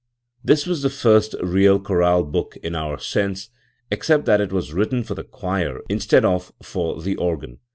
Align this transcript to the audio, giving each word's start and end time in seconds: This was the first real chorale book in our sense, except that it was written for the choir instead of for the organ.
This 0.43 0.65
was 0.65 0.81
the 0.81 0.89
first 0.89 1.35
real 1.43 1.79
chorale 1.79 2.23
book 2.23 2.57
in 2.63 2.73
our 2.73 2.97
sense, 2.97 3.51
except 3.91 4.25
that 4.25 4.41
it 4.41 4.51
was 4.51 4.73
written 4.73 5.03
for 5.03 5.13
the 5.13 5.23
choir 5.23 5.79
instead 5.89 6.25
of 6.25 6.51
for 6.59 6.99
the 6.99 7.15
organ. 7.17 7.59